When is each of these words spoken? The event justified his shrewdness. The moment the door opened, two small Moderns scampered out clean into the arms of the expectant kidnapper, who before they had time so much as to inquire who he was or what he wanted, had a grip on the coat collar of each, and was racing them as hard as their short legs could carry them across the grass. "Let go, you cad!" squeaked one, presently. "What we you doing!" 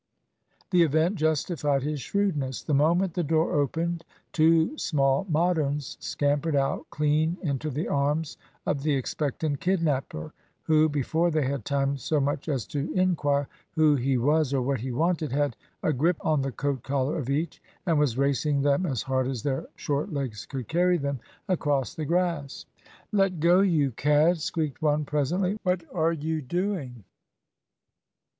The 0.71 0.81
event 0.81 1.17
justified 1.17 1.83
his 1.83 2.01
shrewdness. 2.01 2.63
The 2.63 2.73
moment 2.73 3.13
the 3.13 3.21
door 3.21 3.53
opened, 3.53 4.03
two 4.33 4.75
small 4.75 5.27
Moderns 5.29 5.95
scampered 5.99 6.55
out 6.55 6.89
clean 6.89 7.37
into 7.43 7.69
the 7.69 7.87
arms 7.87 8.35
of 8.65 8.81
the 8.81 8.95
expectant 8.95 9.59
kidnapper, 9.59 10.33
who 10.63 10.89
before 10.89 11.29
they 11.29 11.45
had 11.45 11.65
time 11.65 11.97
so 11.97 12.19
much 12.19 12.49
as 12.49 12.65
to 12.73 12.91
inquire 12.95 13.47
who 13.75 13.93
he 13.95 14.17
was 14.17 14.55
or 14.55 14.61
what 14.63 14.79
he 14.79 14.91
wanted, 14.91 15.31
had 15.31 15.55
a 15.83 15.93
grip 15.93 16.17
on 16.25 16.41
the 16.41 16.51
coat 16.51 16.81
collar 16.81 17.19
of 17.19 17.29
each, 17.29 17.61
and 17.85 17.99
was 17.99 18.17
racing 18.17 18.63
them 18.63 18.87
as 18.87 19.03
hard 19.03 19.27
as 19.27 19.43
their 19.43 19.67
short 19.75 20.11
legs 20.11 20.47
could 20.47 20.67
carry 20.67 20.97
them 20.97 21.19
across 21.47 21.93
the 21.93 22.05
grass. 22.05 22.65
"Let 23.11 23.39
go, 23.39 23.59
you 23.61 23.91
cad!" 23.91 24.39
squeaked 24.41 24.81
one, 24.81 25.05
presently. 25.05 25.59
"What 25.61 25.83
we 25.93 26.15
you 26.27 26.41
doing!" 26.41 27.03